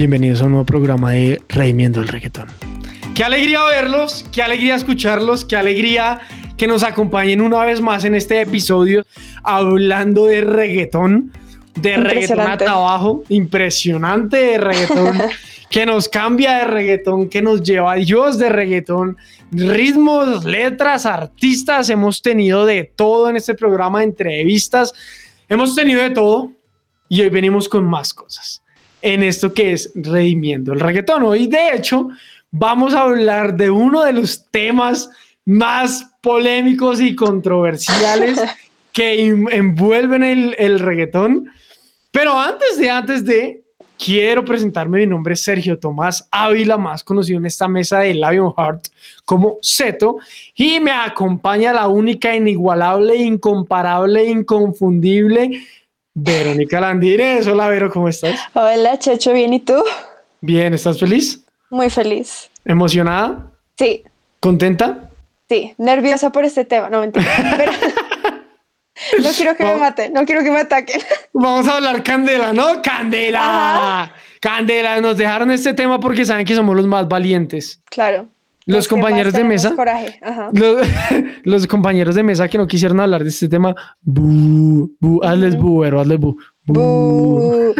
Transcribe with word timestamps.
Bienvenidos 0.00 0.40
a 0.40 0.46
un 0.46 0.52
nuevo 0.52 0.64
programa 0.64 1.10
de 1.10 1.42
Redimiendo 1.46 2.00
el 2.00 2.08
Reggaetón. 2.08 2.48
Qué 3.14 3.22
alegría 3.22 3.62
verlos, 3.64 4.24
qué 4.32 4.42
alegría 4.42 4.74
escucharlos, 4.74 5.44
qué 5.44 5.56
alegría 5.56 6.22
que 6.56 6.66
nos 6.66 6.84
acompañen 6.84 7.42
una 7.42 7.62
vez 7.66 7.82
más 7.82 8.06
en 8.06 8.14
este 8.14 8.40
episodio 8.40 9.04
hablando 9.42 10.24
de 10.24 10.40
reggaetón, 10.40 11.32
de 11.74 11.98
reggaetón 11.98 12.40
hasta 12.40 12.70
abajo, 12.70 13.24
impresionante 13.28 14.38
de 14.38 14.56
reggaetón, 14.56 15.18
que 15.70 15.84
nos 15.84 16.08
cambia 16.08 16.56
de 16.60 16.64
reggaetón, 16.64 17.28
que 17.28 17.42
nos 17.42 17.62
lleva 17.62 17.92
a 17.92 17.96
Dios 17.96 18.38
de 18.38 18.48
reggaetón, 18.48 19.18
ritmos, 19.52 20.46
letras, 20.46 21.04
artistas, 21.04 21.90
hemos 21.90 22.22
tenido 22.22 22.64
de 22.64 22.84
todo 22.84 23.28
en 23.28 23.36
este 23.36 23.52
programa 23.52 23.98
de 23.98 24.06
entrevistas, 24.06 24.94
hemos 25.46 25.74
tenido 25.74 26.00
de 26.00 26.08
todo 26.08 26.52
y 27.06 27.20
hoy 27.20 27.28
venimos 27.28 27.68
con 27.68 27.84
más 27.84 28.14
cosas 28.14 28.59
en 29.02 29.22
esto 29.22 29.52
que 29.52 29.72
es 29.72 29.90
redimiendo 29.94 30.72
el 30.72 30.80
reggaetón. 30.80 31.22
Hoy, 31.22 31.46
de 31.46 31.74
hecho, 31.74 32.08
vamos 32.50 32.94
a 32.94 33.02
hablar 33.02 33.56
de 33.56 33.70
uno 33.70 34.04
de 34.04 34.12
los 34.12 34.46
temas 34.50 35.10
más 35.44 36.06
polémicos 36.20 37.00
y 37.00 37.14
controversiales 37.14 38.40
que 38.92 39.26
envuelven 39.26 40.22
el, 40.22 40.54
el 40.58 40.78
reggaetón. 40.78 41.50
Pero 42.10 42.38
antes 42.38 42.78
de, 42.78 42.90
antes 42.90 43.24
de, 43.24 43.62
quiero 44.02 44.44
presentarme. 44.44 45.00
Mi 45.00 45.06
nombre 45.06 45.34
es 45.34 45.42
Sergio 45.42 45.78
Tomás 45.78 46.26
Ávila, 46.30 46.76
más 46.78 47.04
conocido 47.04 47.38
en 47.38 47.46
esta 47.46 47.68
mesa 47.68 48.00
de 48.00 48.14
Heart 48.14 48.88
como 49.24 49.58
Zeto, 49.62 50.18
y 50.54 50.80
me 50.80 50.90
acompaña 50.90 51.72
la 51.72 51.86
única, 51.86 52.34
inigualable, 52.34 53.16
incomparable, 53.16 54.24
inconfundible 54.24 55.62
Verónica 56.14 56.80
Landírez. 56.80 57.46
Hola, 57.46 57.68
Vero, 57.68 57.90
¿cómo 57.90 58.08
estás? 58.08 58.38
Hola, 58.54 58.98
Checho, 58.98 59.32
¿bien 59.32 59.54
y 59.54 59.60
tú? 59.60 59.82
Bien, 60.40 60.74
¿estás 60.74 60.98
feliz? 60.98 61.44
Muy 61.70 61.88
feliz. 61.88 62.50
¿Emocionada? 62.64 63.50
Sí. 63.78 64.02
¿Contenta? 64.40 65.10
Sí, 65.48 65.74
nerviosa 65.78 66.30
por 66.30 66.44
este 66.44 66.64
tema, 66.64 66.88
no 66.90 67.00
mentira. 67.00 67.26
no 69.22 69.30
quiero 69.36 69.56
que 69.56 69.64
me 69.64 69.76
maten, 69.76 70.12
no 70.12 70.24
quiero 70.24 70.42
que 70.42 70.50
me 70.50 70.60
ataquen. 70.60 71.00
Vamos 71.32 71.68
a 71.68 71.76
hablar 71.76 72.02
candela, 72.02 72.52
¿no? 72.52 72.82
Candela. 72.82 74.12
Candela, 74.40 75.00
nos 75.00 75.16
dejaron 75.16 75.50
este 75.50 75.74
tema 75.74 76.00
porque 76.00 76.24
saben 76.24 76.46
que 76.46 76.54
somos 76.54 76.74
los 76.74 76.86
más 76.86 77.06
valientes. 77.08 77.82
Claro. 77.90 78.28
Los, 78.70 78.88
compañeros 78.88 79.32
de 79.32 79.44
mesa. 79.44 79.74
Coraje. 79.74 80.20
Los, 81.44 81.66
compañeros 81.66 82.14
de 82.14 82.22
mesa 82.22 82.48
que 82.48 82.58
no 82.58 82.66
quisieron 82.66 83.00
hablar 83.00 83.22
de 83.22 83.30
este 83.30 83.48
tema. 83.48 83.74
Bu, 84.00 84.90
bu, 85.00 85.22
hazles 85.22 85.56
bu, 85.56 85.82
pero 85.82 86.00
hazles 86.00 86.18
bu. 86.18 86.36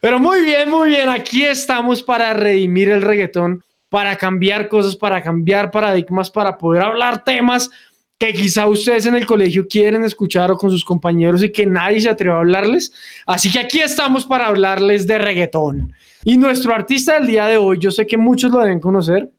Pero 0.00 0.18
muy 0.18 0.42
bien, 0.42 0.68
muy 0.68 0.88
bien. 0.88 1.08
Aquí 1.08 1.44
estamos 1.44 2.02
para 2.02 2.34
redimir 2.34 2.90
el 2.90 3.02
reggaetón, 3.02 3.62
para 3.88 4.16
cambiar 4.16 4.68
cosas, 4.68 4.96
para 4.96 5.22
cambiar 5.22 5.70
paradigmas, 5.70 6.30
para 6.30 6.58
poder 6.58 6.82
hablar 6.82 7.22
temas 7.24 7.70
que 8.18 8.32
quizá 8.32 8.66
ustedes 8.66 9.06
en 9.06 9.14
el 9.14 9.26
colegio 9.26 9.66
quieren 9.68 10.02
escuchar 10.04 10.50
o 10.50 10.56
con 10.56 10.70
sus 10.70 10.84
compañeros 10.84 11.42
y 11.42 11.50
que 11.50 11.66
nadie 11.66 12.00
se 12.00 12.08
atreve 12.08 12.34
a 12.34 12.38
hablarles. 12.38 12.92
Así 13.26 13.52
que 13.52 13.58
aquí 13.58 13.80
estamos 13.80 14.24
para 14.24 14.46
hablarles 14.46 15.06
de 15.06 15.18
reggaetón. 15.18 15.92
Y 16.24 16.38
nuestro 16.38 16.74
artista 16.74 17.14
del 17.14 17.26
día 17.26 17.46
de 17.46 17.58
hoy, 17.58 17.78
yo 17.78 17.90
sé 17.90 18.06
que 18.06 18.16
muchos 18.16 18.50
lo 18.50 18.60
deben 18.60 18.80
conocer. 18.80 19.30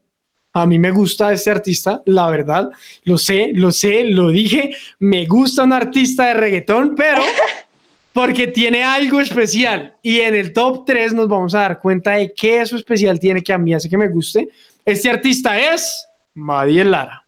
A 0.62 0.66
mí 0.66 0.78
me 0.78 0.90
gusta 0.90 1.32
este 1.32 1.50
artista, 1.50 2.02
la 2.06 2.28
verdad. 2.28 2.70
Lo 3.04 3.16
sé, 3.16 3.50
lo 3.54 3.70
sé, 3.70 4.04
lo 4.04 4.30
dije. 4.30 4.74
Me 4.98 5.26
gusta 5.26 5.62
un 5.62 5.72
artista 5.72 6.26
de 6.26 6.34
reggaetón, 6.34 6.94
pero 6.96 7.22
porque 8.12 8.48
tiene 8.48 8.82
algo 8.82 9.20
especial. 9.20 9.94
Y 10.02 10.20
en 10.20 10.34
el 10.34 10.52
top 10.52 10.84
3 10.84 11.14
nos 11.14 11.28
vamos 11.28 11.54
a 11.54 11.60
dar 11.60 11.80
cuenta 11.80 12.12
de 12.12 12.32
qué 12.34 12.60
eso 12.60 12.76
especial 12.76 13.20
tiene 13.20 13.42
que 13.42 13.52
a 13.52 13.58
mí 13.58 13.72
hace 13.72 13.88
que 13.88 13.96
me 13.96 14.08
guste. 14.08 14.48
Este 14.84 15.10
artista 15.10 15.58
es 15.58 16.06
Madiel 16.34 16.90
Lara. 16.90 17.24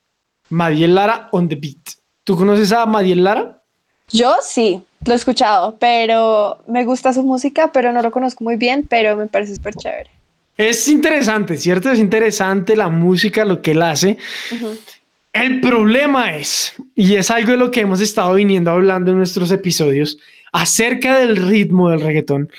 Madiel 0.49 0.95
Lara 0.95 1.29
on 1.31 1.49
the 1.49 1.55
beat. 1.55 1.91
¿Tú 2.25 2.37
conoces 2.37 2.73
a 2.73 2.85
Madiel 2.87 3.23
Lara? 3.23 3.63
Yo 4.09 4.35
sí, 4.43 4.83
lo 5.05 5.13
he 5.13 5.17
escuchado, 5.17 5.77
pero 5.79 6.59
me 6.67 6.85
gusta 6.85 7.13
su 7.13 7.23
música, 7.23 7.71
pero 7.73 7.93
no 7.93 8.03
lo 8.03 8.11
conozco 8.11 8.43
muy 8.43 8.57
bien, 8.57 8.87
pero 8.89 9.17
me 9.17 9.27
parece 9.27 9.55
súper 9.55 9.75
chévere. 9.75 10.11
Es 10.61 10.89
interesante, 10.89 11.57
¿cierto? 11.57 11.91
Es 11.91 11.99
interesante 11.99 12.77
la 12.77 12.91
música, 12.91 13.47
lo 13.47 13.63
que 13.63 13.71
él 13.71 13.81
hace. 13.81 14.19
El 15.33 15.61
problema 15.63 16.37
es, 16.37 16.75
y 16.95 17.15
es 17.15 17.31
algo 17.31 17.53
de 17.53 17.57
lo 17.57 17.71
que 17.71 17.81
hemos 17.81 18.03
estado 18.03 18.35
viniendo 18.35 18.71
hablando 18.71 19.11
en 19.11 19.17
nuestros 19.17 19.51
episodios, 19.53 20.19
acerca 20.53 21.19
del 21.19 21.37
ritmo 21.37 21.89
del 21.89 22.03
reggaetón, 22.03 22.51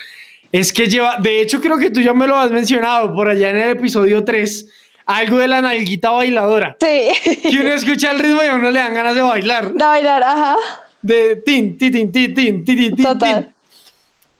es 0.52 0.74
que 0.74 0.88
lleva, 0.88 1.18
de 1.18 1.42
hecho 1.42 1.62
creo 1.62 1.78
que 1.78 1.92
tú 1.92 2.02
ya 2.02 2.14
me 2.14 2.26
lo 2.26 2.38
has 2.38 2.50
mencionado 2.50 3.14
por 3.14 3.30
allá 3.30 3.52
en 3.52 3.58
el 3.58 3.70
episodio 3.70 4.24
3, 4.24 4.68
algo 5.06 5.38
de 5.38 5.48
la 5.48 5.62
nalguita 5.62 6.10
bailadora. 6.10 6.78
Sí. 6.80 7.40
Que 7.44 7.60
uno 7.60 7.72
escucha 7.74 8.12
el 8.12 8.20
ritmo 8.20 8.42
y 8.42 8.48
a 8.48 8.56
uno 8.56 8.72
le 8.72 8.80
dan 8.80 8.96
ganas 8.96 9.14
de 9.14 9.22
bailar. 9.22 9.74
De 9.74 9.84
bailar, 9.84 10.24
ajá. 10.24 10.56
De 11.04 11.36
tin, 11.36 11.78
tin, 11.78 11.92
tin, 11.92 12.12
tin, 12.12 12.34
tin, 12.34 12.66
tin, 12.66 12.96
tin. 12.96 13.06
Total. 13.06 13.54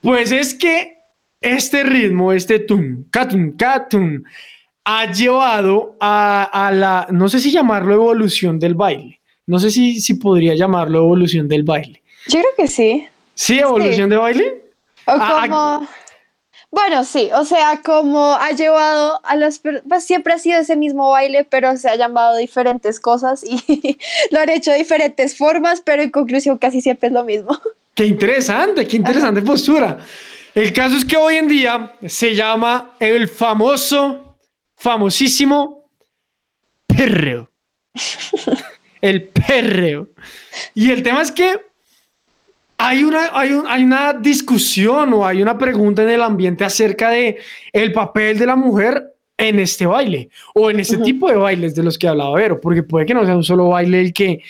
Pues 0.00 0.32
es 0.32 0.52
que 0.52 0.91
este 1.42 1.82
ritmo, 1.82 2.32
este 2.32 2.60
tum, 2.60 3.04
catum, 3.10 3.56
catum, 3.56 4.22
ha 4.84 5.12
llevado 5.12 5.96
a, 6.00 6.70
la, 6.72 7.06
no 7.10 7.28
sé 7.28 7.40
si 7.40 7.50
llamarlo 7.50 7.94
evolución 7.94 8.58
del 8.58 8.74
baile. 8.74 9.20
No 9.46 9.58
sé 9.58 9.70
si, 9.70 10.00
si 10.00 10.14
podría 10.14 10.54
llamarlo 10.54 10.98
evolución 10.98 11.48
del 11.48 11.64
baile. 11.64 12.02
Yo 12.26 12.38
creo 12.38 12.52
que 12.56 12.68
sí. 12.68 13.08
¿Sí, 13.34 13.58
evolución 13.58 14.08
de 14.08 14.16
baile? 14.16 14.62
O 15.06 15.18
como... 15.18 15.88
Bueno, 16.70 17.04
sí, 17.04 17.28
o 17.34 17.44
sea, 17.44 17.82
como 17.84 18.32
ha 18.32 18.52
llevado 18.52 19.20
a 19.24 19.36
las 19.36 19.60
pues 19.86 20.04
siempre 20.04 20.32
ha 20.32 20.38
sido 20.38 20.58
ese 20.58 20.74
mismo 20.74 21.10
baile, 21.10 21.44
pero 21.44 21.76
se 21.76 21.90
ha 21.90 21.96
llamado 21.96 22.38
diferentes 22.38 22.98
cosas 22.98 23.44
y 23.44 23.98
lo 24.30 24.40
han 24.40 24.48
hecho 24.48 24.70
de 24.70 24.78
diferentes 24.78 25.36
formas, 25.36 25.82
pero 25.84 26.02
en 26.02 26.10
conclusión 26.10 26.56
casi 26.56 26.80
siempre 26.80 27.08
es 27.08 27.12
lo 27.12 27.24
mismo. 27.24 27.60
Qué 27.94 28.06
interesante, 28.06 28.88
qué 28.88 28.96
interesante 28.96 29.42
postura. 29.42 29.98
El 30.54 30.72
caso 30.72 30.96
es 30.96 31.04
que 31.04 31.16
hoy 31.16 31.36
en 31.36 31.48
día 31.48 31.94
se 32.06 32.34
llama 32.34 32.92
el 33.00 33.28
famoso, 33.28 34.36
famosísimo 34.76 35.88
perreo. 36.86 37.50
el 39.00 39.28
perreo. 39.28 40.08
Y 40.74 40.90
el 40.90 41.02
tema 41.02 41.22
es 41.22 41.32
que 41.32 41.58
hay 42.76 43.02
una, 43.02 43.30
hay, 43.32 43.52
una 43.82 44.12
discusión 44.12 45.14
o 45.14 45.26
hay 45.26 45.40
una 45.40 45.56
pregunta 45.56 46.02
en 46.02 46.10
el 46.10 46.22
ambiente 46.22 46.64
acerca 46.64 47.10
de 47.10 47.38
el 47.72 47.92
papel 47.92 48.38
de 48.38 48.46
la 48.46 48.56
mujer 48.56 49.14
en 49.38 49.58
este 49.58 49.86
baile 49.86 50.28
o 50.54 50.70
en 50.70 50.80
este 50.80 50.98
tipo 50.98 51.28
de 51.28 51.36
bailes 51.36 51.74
de 51.74 51.82
los 51.82 51.96
que 51.96 52.08
hablaba 52.08 52.36
Vero, 52.36 52.60
porque 52.60 52.82
puede 52.82 53.06
que 53.06 53.14
no 53.14 53.24
sea 53.24 53.36
un 53.36 53.44
solo 53.44 53.68
baile 53.68 54.00
el 54.00 54.12
que 54.12 54.42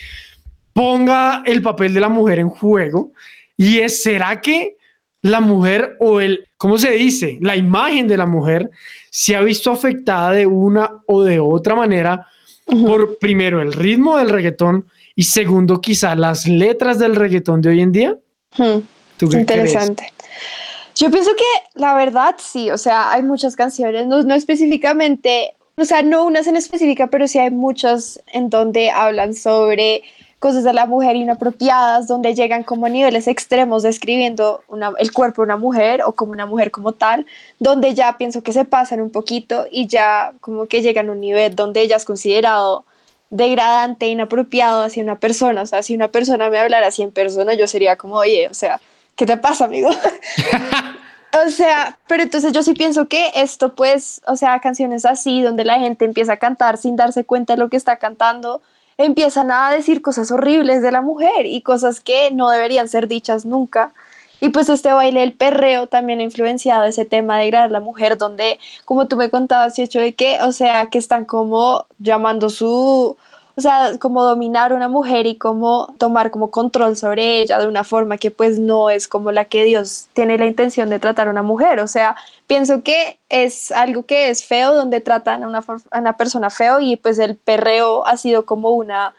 ponga 0.73 1.43
el 1.45 1.61
papel 1.61 1.93
de 1.93 2.01
la 2.01 2.09
mujer 2.09 2.39
en 2.39 2.49
juego. 2.49 3.13
Y 3.55 3.79
es, 3.79 4.03
¿será 4.03 4.41
que 4.41 4.75
la 5.23 5.39
mujer 5.39 5.95
o 5.99 6.21
el, 6.21 6.47
¿cómo 6.57 6.77
se 6.77 6.91
dice? 6.91 7.39
La 7.41 7.55
imagen 7.55 8.07
de 8.07 8.17
la 8.17 8.25
mujer 8.25 8.69
se 9.09 9.35
ha 9.35 9.41
visto 9.41 9.71
afectada 9.71 10.31
de 10.31 10.45
una 10.45 11.01
o 11.07 11.23
de 11.23 11.39
otra 11.39 11.75
manera 11.75 12.27
por, 12.65 13.17
primero, 13.17 13.61
el 13.61 13.73
ritmo 13.73 14.17
del 14.17 14.29
reggaetón 14.29 14.85
y 15.15 15.23
segundo, 15.23 15.79
quizá 15.79 16.15
las 16.15 16.47
letras 16.47 16.99
del 16.99 17.15
reggaetón 17.15 17.61
de 17.61 17.69
hoy 17.69 17.81
en 17.81 17.91
día. 17.91 18.17
Interesante. 19.19 20.11
Yo 20.95 21.09
pienso 21.09 21.31
que 21.35 21.79
la 21.79 21.95
verdad 21.95 22.35
sí, 22.37 22.69
o 22.69 22.77
sea, 22.77 23.11
hay 23.11 23.23
muchas 23.23 23.55
canciones, 23.55 24.05
no, 24.05 24.23
no 24.23 24.35
específicamente, 24.35 25.55
o 25.75 25.85
sea, 25.85 26.03
no 26.03 26.25
unas 26.25 26.47
en 26.47 26.57
específica, 26.57 27.07
pero 27.07 27.27
sí 27.27 27.39
hay 27.39 27.49
muchas 27.49 28.21
en 28.31 28.49
donde 28.49 28.91
hablan 28.91 29.33
sobre 29.33 30.03
cosas 30.43 30.65
de 30.65 30.73
la 30.73 30.85
mujer 30.85 31.15
inapropiadas, 31.15 32.05
donde 32.05 32.35
llegan 32.35 32.63
como 32.63 32.85
a 32.85 32.89
niveles 32.89 33.29
extremos 33.29 33.81
describiendo 33.81 34.61
el 34.99 35.13
cuerpo 35.13 35.41
de 35.41 35.45
una 35.45 35.55
mujer 35.55 36.01
o 36.05 36.11
como 36.11 36.33
una 36.33 36.45
mujer 36.45 36.69
como 36.69 36.91
tal, 36.91 37.25
donde 37.59 37.93
ya 37.93 38.17
pienso 38.17 38.43
que 38.43 38.51
se 38.51 38.65
pasan 38.65 38.99
un 38.99 39.09
poquito 39.09 39.67
y 39.71 39.87
ya 39.87 40.33
como 40.41 40.65
que 40.65 40.81
llegan 40.81 41.07
a 41.07 41.13
un 41.13 41.21
nivel 41.21 41.55
donde 41.55 41.79
ella 41.79 41.95
es 41.95 42.03
considerado 42.03 42.83
degradante, 43.29 44.07
inapropiado 44.07 44.83
hacia 44.83 45.01
una 45.01 45.17
persona. 45.17 45.61
O 45.61 45.65
sea, 45.65 45.81
si 45.81 45.95
una 45.95 46.09
persona 46.09 46.49
me 46.49 46.59
hablara 46.59 46.87
así 46.87 47.03
en 47.03 47.13
persona, 47.13 47.53
yo 47.53 47.65
sería 47.65 47.95
como, 47.95 48.15
oye, 48.15 48.49
o 48.49 48.53
sea, 48.53 48.81
¿qué 49.15 49.25
te 49.25 49.37
pasa, 49.37 49.63
amigo? 49.63 49.91
o 51.47 51.49
sea, 51.51 51.97
pero 52.05 52.21
entonces 52.21 52.51
yo 52.51 52.63
sí 52.63 52.73
pienso 52.73 53.07
que 53.07 53.31
esto, 53.35 53.75
pues, 53.75 54.21
o 54.27 54.35
sea, 54.35 54.59
canciones 54.59 55.05
así, 55.05 55.41
donde 55.41 55.63
la 55.63 55.79
gente 55.79 56.03
empieza 56.03 56.33
a 56.33 56.37
cantar 56.37 56.77
sin 56.77 56.97
darse 56.97 57.23
cuenta 57.23 57.53
de 57.53 57.59
lo 57.59 57.69
que 57.69 57.77
está 57.77 57.95
cantando, 57.95 58.61
empiezan 58.97 59.51
a 59.51 59.71
decir 59.71 60.01
cosas 60.01 60.31
horribles 60.31 60.81
de 60.81 60.91
la 60.91 61.01
mujer 61.01 61.45
y 61.45 61.61
cosas 61.61 61.99
que 61.99 62.31
no 62.31 62.49
deberían 62.49 62.87
ser 62.87 63.07
dichas 63.07 63.45
nunca. 63.45 63.93
Y 64.39 64.49
pues 64.49 64.67
este 64.67 64.91
baile 64.91 65.23
el 65.23 65.33
perreo 65.33 65.87
también 65.87 66.19
ha 66.19 66.23
influenciado 66.23 66.83
ese 66.83 67.05
tema 67.05 67.37
de 67.37 67.55
a 67.55 67.67
la 67.69 67.79
mujer, 67.79 68.17
donde, 68.17 68.59
como 68.83 69.07
tú 69.07 69.15
me 69.15 69.29
contabas, 69.29 69.79
hecho 69.79 69.99
de 69.99 70.15
que, 70.15 70.37
o 70.41 70.51
sea, 70.51 70.87
que 70.87 70.97
están 70.97 71.23
como 71.23 71.85
llamando 71.97 72.49
su, 72.49 73.15
o 73.55 73.61
sea, 73.61 73.91
como 73.99 74.23
dominar 74.23 74.71
a 74.71 74.75
una 74.75 74.87
mujer 74.87 75.27
y 75.27 75.35
como 75.35 75.93
tomar 75.99 76.31
como 76.31 76.49
control 76.49 76.97
sobre 76.97 77.39
ella 77.39 77.59
de 77.59 77.67
una 77.67 77.83
forma 77.83 78.17
que 78.17 78.31
pues 78.31 78.57
no 78.57 78.89
es 78.89 79.07
como 79.07 79.31
la 79.31 79.45
que 79.45 79.63
Dios 79.63 80.07
tiene 80.13 80.37
la 80.39 80.47
intención 80.47 80.89
de 80.89 80.99
tratar 80.99 81.27
a 81.27 81.31
una 81.31 81.43
mujer. 81.43 81.79
O 81.79 81.87
sea, 81.87 82.15
pienso 82.47 82.81
que 82.81 83.19
es 83.29 83.71
algo 83.71 84.05
que 84.07 84.29
es 84.29 84.43
feo 84.43 84.73
donde 84.73 85.01
tratan 85.01 85.43
a 85.43 85.47
una, 85.47 85.63
a 85.91 85.99
una 85.99 86.17
persona 86.17 86.49
feo 86.49 86.79
y 86.79 86.95
pues 86.95 87.19
el 87.19 87.35
perreo 87.35 88.07
ha 88.07 88.17
sido 88.17 88.45
como 88.45 88.71
una, 88.71 89.13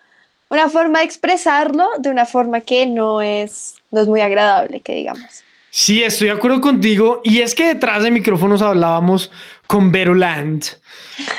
una 0.48 0.68
forma 0.68 0.98
de 0.98 1.04
expresarlo 1.04 1.86
de 1.98 2.10
una 2.10 2.26
forma 2.26 2.60
que 2.60 2.86
no 2.86 3.22
es, 3.22 3.76
no 3.92 4.00
es 4.00 4.08
muy 4.08 4.20
agradable, 4.20 4.80
que 4.80 4.96
digamos. 4.96 5.44
Sí, 5.70 6.02
estoy 6.02 6.28
de 6.28 6.34
acuerdo 6.34 6.60
contigo. 6.60 7.20
Y 7.24 7.40
es 7.40 7.54
que 7.54 7.66
detrás 7.66 8.02
de 8.02 8.10
micrófonos 8.10 8.62
hablábamos 8.62 9.30
con 9.66 9.90
Veroland, 9.90 10.64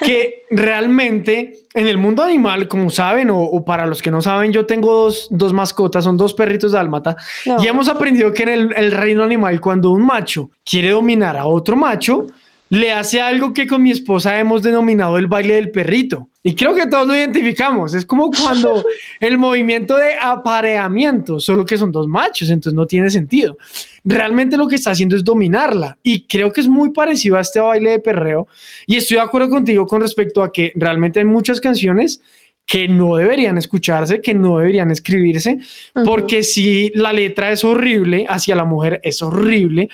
que 0.04 0.44
realmente 0.50 1.66
en 1.74 1.88
el 1.88 1.98
mundo 1.98 2.24
animal, 2.24 2.68
como 2.68 2.90
saben, 2.90 3.30
o, 3.32 3.64
para 3.66 3.86
los 3.86 4.02
que 4.02 4.12
no 4.12 4.22
saben, 4.22 4.52
yo 4.52 4.66
tengo 4.66 4.94
dos, 4.94 5.28
dos 5.30 5.54
mascotas, 5.54 6.04
son 6.04 6.18
dos 6.18 6.34
perritos 6.34 6.72
de 6.72 6.80
Almata, 6.80 7.18
y 7.46 7.68
hemos 7.68 7.88
aprendido 7.90 8.32
que 8.34 8.44
en 8.44 8.50
el, 8.50 8.74
el 8.76 8.92
reino 8.92 9.24
animal, 9.24 9.60
cuando 9.60 9.92
un 9.92 10.06
macho 10.06 10.52
quiere 10.64 10.92
dominar 10.92 11.38
a 11.38 11.46
otro 11.46 11.76
macho, 11.76 12.28
le 12.70 12.92
hace 12.92 13.22
algo 13.22 13.54
que 13.54 13.68
con 13.68 13.84
mi 13.84 13.92
esposa 13.92 14.40
hemos 14.40 14.64
denominado 14.64 15.18
el 15.18 15.28
baile 15.28 15.56
del 15.56 15.72
perrito. 15.72 16.30
Y 16.44 16.56
creo 16.56 16.76
que 16.76 16.88
todos 16.88 17.08
lo 17.08 17.16
identificamos. 17.16 17.94
Es 17.94 18.06
como 18.06 18.32
cuando 18.32 18.84
el 19.20 19.38
movimiento 19.38 19.98
de 19.98 20.14
apareamiento, 20.20 21.40
solo 21.40 21.66
que 21.66 21.78
son 21.78 21.92
dos 21.92 22.08
machos, 22.08 22.50
entonces 22.50 22.74
no 22.74 22.86
tiene 22.86 23.10
sentido. 23.10 23.58
Realmente 24.06 24.56
lo 24.56 24.68
que 24.68 24.76
está 24.76 24.92
haciendo 24.92 25.16
es 25.16 25.24
dominarla. 25.24 25.98
Y 26.04 26.22
creo 26.28 26.54
que 26.54 26.62
es 26.62 26.68
muy 26.68 26.92
parecido 26.92 27.38
a 27.38 27.42
este 27.42 27.60
baile 27.60 27.92
de 27.92 28.00
perreo. 28.00 28.48
Y 28.86 28.96
estoy 28.96 29.18
de 29.18 29.24
acuerdo 29.24 29.50
contigo 29.50 29.86
con 29.88 30.00
respecto 30.02 30.44
a 30.44 30.52
que 30.52 30.72
realmente 30.76 31.20
hay 31.20 31.26
muchas 31.26 31.60
canciones 31.60 32.22
que 32.66 32.88
no 32.88 33.16
deberían 33.16 33.58
escucharse, 33.58 34.22
que 34.22 34.34
no 34.34 34.58
deberían 34.58 34.90
escribirse, 34.90 35.60
porque 36.04 36.44
si 36.44 36.92
la 36.96 37.14
letra 37.14 37.52
es 37.52 37.64
horrible 37.64 38.26
hacia 38.28 38.56
la 38.56 38.66
mujer, 38.66 39.00
es 39.04 39.22
horrible. 39.22 39.90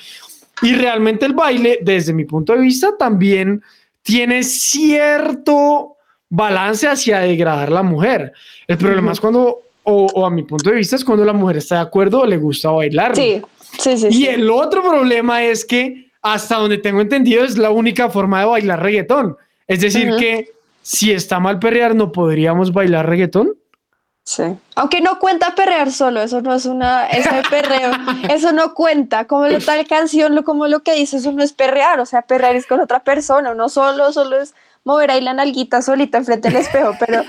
Y 0.61 0.73
realmente 0.73 1.25
el 1.25 1.33
baile, 1.33 1.79
desde 1.81 2.13
mi 2.13 2.23
punto 2.23 2.53
de 2.53 2.59
vista, 2.59 2.95
también 2.97 3.61
tiene 4.03 4.43
cierto 4.43 5.97
balance 6.29 6.87
hacia 6.87 7.19
degradar 7.19 7.67
a 7.67 7.71
la 7.71 7.83
mujer. 7.83 8.31
El 8.67 8.77
problema 8.77 9.11
es 9.11 9.19
cuando, 9.19 9.59
o, 9.83 10.25
a 10.25 10.29
mi 10.29 10.43
punto 10.43 10.69
de 10.69 10.77
vista, 10.77 10.95
es 10.95 11.03
cuando 11.03 11.25
la 11.25 11.33
mujer 11.33 11.57
está 11.57 11.75
de 11.75 11.81
acuerdo 11.81 12.21
o 12.21 12.25
le 12.25 12.37
gusta 12.37 12.69
bailar. 12.69 13.15
Sí, 13.15 13.41
sí, 13.81 13.97
sí. 13.97 14.07
Y 14.11 14.27
el 14.27 14.49
otro 14.49 14.81
problema 14.81 15.43
es 15.43 15.65
que, 15.65 16.11
hasta 16.21 16.57
donde 16.57 16.77
tengo 16.77 17.01
entendido, 17.01 17.43
es 17.43 17.57
la 17.57 17.71
única 17.71 18.09
forma 18.09 18.39
de 18.41 18.45
bailar 18.45 18.81
reggaetón. 18.81 19.37
Es 19.67 19.81
decir, 19.81 20.15
que 20.17 20.51
si 20.81 21.11
está 21.11 21.39
mal 21.39 21.59
perrear, 21.59 21.95
no 21.95 22.11
podríamos 22.11 22.73
bailar 22.73 23.07
reggaetón. 23.07 23.55
Sí. 24.23 24.43
Aunque 24.75 25.01
no 25.01 25.17
cuenta 25.19 25.55
perrear 25.55 25.91
solo, 25.91 26.21
eso 26.21 26.41
no 26.41 26.53
es 26.53 26.65
una, 26.65 27.07
ese 27.07 27.29
perreo, 27.49 27.91
eso 28.29 28.51
no 28.51 28.73
cuenta, 28.73 29.25
como 29.25 29.47
lo 29.47 29.59
tal 29.59 29.85
canción, 29.87 30.41
como 30.43 30.67
lo 30.67 30.81
que 30.83 30.93
dice, 30.93 31.17
eso 31.17 31.31
no 31.31 31.43
es 31.43 31.53
perrear, 31.53 31.99
o 31.99 32.05
sea, 32.05 32.21
perrear 32.21 32.55
es 32.55 32.67
con 32.67 32.79
otra 32.79 33.03
persona, 33.03 33.55
no 33.55 33.67
solo, 33.67 34.13
solo 34.13 34.39
es 34.39 34.53
mover 34.83 35.11
ahí 35.11 35.21
la 35.21 35.33
nalguita 35.33 35.81
solita 35.81 36.19
enfrente 36.19 36.49
del 36.49 36.57
espejo, 36.57 36.93
pero 36.99 37.23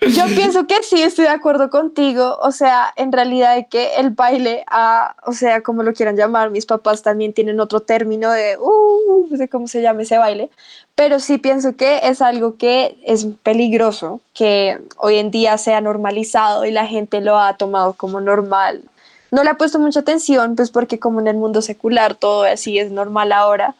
yo 0.00 0.26
pienso 0.34 0.66
que 0.66 0.82
sí, 0.82 1.02
estoy 1.02 1.24
de 1.24 1.30
acuerdo 1.30 1.70
contigo. 1.70 2.38
O 2.42 2.52
sea, 2.52 2.92
en 2.96 3.12
realidad 3.12 3.54
de 3.54 3.66
que 3.66 3.94
el 3.96 4.10
baile, 4.10 4.64
a, 4.68 5.14
o 5.26 5.32
sea, 5.32 5.62
como 5.62 5.82
lo 5.82 5.92
quieran 5.92 6.16
llamar, 6.16 6.50
mis 6.50 6.66
papás 6.66 7.02
también 7.02 7.32
tienen 7.32 7.60
otro 7.60 7.80
término 7.80 8.30
de, 8.30 8.56
uh, 8.56 9.26
no 9.30 9.36
sé 9.36 9.48
cómo 9.48 9.68
se 9.68 9.82
llama 9.82 10.02
ese 10.02 10.18
baile, 10.18 10.50
pero 10.94 11.20
sí 11.20 11.38
pienso 11.38 11.76
que 11.76 12.00
es 12.02 12.22
algo 12.22 12.56
que 12.56 12.98
es 13.04 13.26
peligroso, 13.42 14.20
que 14.34 14.78
hoy 14.96 15.16
en 15.16 15.30
día 15.30 15.58
se 15.58 15.74
ha 15.74 15.80
normalizado 15.80 16.64
y 16.64 16.70
la 16.70 16.86
gente 16.86 17.20
lo 17.20 17.38
ha 17.38 17.56
tomado 17.56 17.92
como 17.94 18.20
normal. 18.20 18.82
No 19.30 19.44
le 19.44 19.50
ha 19.50 19.58
puesto 19.58 19.78
mucha 19.78 20.00
atención, 20.00 20.56
pues 20.56 20.70
porque 20.70 20.98
como 20.98 21.20
en 21.20 21.28
el 21.28 21.36
mundo 21.36 21.62
secular 21.62 22.14
todo 22.14 22.44
así 22.44 22.78
es 22.78 22.90
normal 22.90 23.32
ahora, 23.32 23.74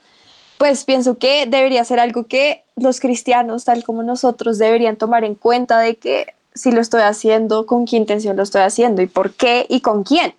pues 0.58 0.84
pienso 0.84 1.18
que 1.18 1.46
debería 1.46 1.84
ser 1.84 1.98
algo 1.98 2.26
que 2.26 2.62
los 2.80 3.00
cristianos, 3.00 3.64
tal 3.64 3.84
como 3.84 4.02
nosotros, 4.02 4.58
deberían 4.58 4.96
tomar 4.96 5.24
en 5.24 5.34
cuenta 5.34 5.78
de 5.78 5.96
que 5.96 6.34
si 6.54 6.72
lo 6.72 6.80
estoy 6.80 7.02
haciendo, 7.02 7.66
con 7.66 7.86
qué 7.86 7.96
intención 7.96 8.36
lo 8.36 8.42
estoy 8.42 8.62
haciendo 8.62 9.02
y 9.02 9.06
por 9.06 9.32
qué 9.32 9.66
y 9.68 9.80
con 9.80 10.02
quién, 10.02 10.34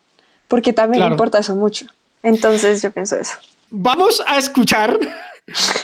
porque 0.47 0.73
también 0.73 1.09
importa 1.11 1.39
eso 1.39 1.55
mucho. 1.55 1.85
Entonces 2.23 2.81
yo 2.81 2.91
pienso 2.91 3.15
eso. 3.15 3.33
Vamos 3.69 4.21
a 4.27 4.37
escuchar 4.37 4.99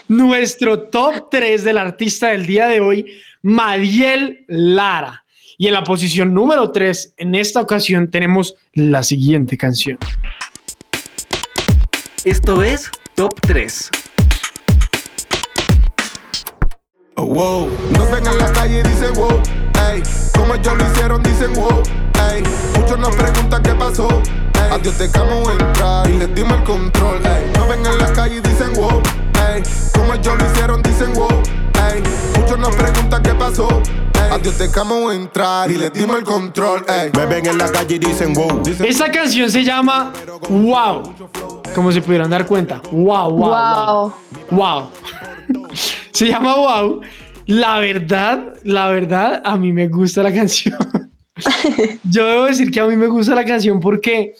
nuestro 0.08 0.82
top 0.90 1.30
3 1.32 1.64
del 1.64 1.78
artista 1.78 2.28
del 2.28 2.46
día 2.46 2.68
de 2.68 2.82
hoy, 2.82 3.20
Madiel 3.42 4.44
Lara. 4.48 5.24
Y 5.58 5.68
en 5.68 5.74
la 5.74 5.84
posición 5.84 6.34
número 6.34 6.72
3, 6.72 7.14
en 7.18 7.34
esta 7.34 7.62
ocasión, 7.62 8.12
tenemos 8.12 8.56
la 8.74 9.02
siguiente 9.02 9.58
canción. 9.58 9.98
Esto 12.24 12.62
es 12.62 12.92
Top 13.16 13.34
3. 13.42 13.90
Oh, 17.20 17.26
wow. 17.26 17.68
Nos 17.98 18.12
ven 18.12 18.28
en 18.28 18.38
la 18.38 18.52
calle 18.54 18.80
y 18.80 18.84
dicen 18.84 19.12
wow, 19.16 19.42
ey. 19.90 20.04
Como 20.38 20.54
ellos 20.54 20.78
lo 20.78 20.86
hicieron, 20.86 21.24
dicen 21.24 21.52
wow, 21.56 21.82
ey. 22.32 22.44
Muchos 22.76 23.00
nos 23.00 23.16
preguntan 23.16 23.64
qué 23.64 23.72
pasó, 23.72 24.08
ey. 24.08 24.72
A 24.72 24.78
Dios 24.78 24.96
te 25.00 25.10
camo 25.10 25.50
entrar 25.50 26.08
y 26.08 26.18
les 26.20 26.36
dimos 26.36 26.60
el 26.60 26.64
control, 26.64 27.20
ey. 27.26 27.52
Nos 27.56 27.68
ven 27.70 27.84
en 27.84 27.98
la 27.98 28.14
calle 28.14 28.36
y 28.36 28.42
dicen 28.42 28.72
wow, 28.76 29.02
ey. 29.52 29.64
Como 29.96 30.14
ellos 30.14 30.38
lo 30.38 30.46
hicieron, 30.46 30.84
dicen 30.84 31.14
wow, 31.16 31.28
ey. 31.92 32.04
Muchos 32.40 32.60
nos 32.60 32.76
preguntan 32.76 33.24
qué 33.24 33.34
pasó, 33.34 33.68
a 34.32 34.38
Dios 34.38 34.56
te 34.56 34.70
camo 34.70 35.12
entrar 35.12 35.72
y 35.72 35.78
les 35.78 35.92
dimos 35.92 36.18
el 36.18 36.24
control, 36.24 36.86
ey. 36.88 37.10
Me 37.16 37.26
ven 37.26 37.48
en 37.48 37.58
la 37.58 37.72
calle 37.72 37.96
y 37.96 38.00
dicen 38.00 38.34
wow. 38.36 38.62
Esa 38.86 39.10
canción 39.10 39.50
se 39.50 39.64
llama 39.64 40.14
Wow. 40.50 41.16
Como 41.74 41.92
se 41.92 42.00
pudieran 42.00 42.30
dar 42.30 42.46
cuenta. 42.46 42.80
Wow, 42.92 43.32
wow, 43.32 43.50
wow. 43.50 44.14
Wow. 44.52 44.90
Se 46.18 46.26
llama 46.26 46.56
Wow. 46.56 47.02
La 47.46 47.78
verdad, 47.78 48.56
la 48.64 48.90
verdad, 48.90 49.40
a 49.46 49.56
mí 49.56 49.72
me 49.72 49.88
gusta 49.88 50.24
la 50.24 50.34
canción. 50.34 50.76
Yo 52.04 52.26
debo 52.26 52.46
decir 52.46 52.72
que 52.72 52.80
a 52.80 52.88
mí 52.88 52.96
me 52.96 53.06
gusta 53.06 53.36
la 53.36 53.46
canción 53.46 53.80
porque 53.80 54.34